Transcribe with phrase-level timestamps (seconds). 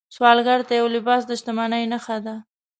[0.15, 2.35] سوالګر ته یو لباس د شتمنۍ نښه ده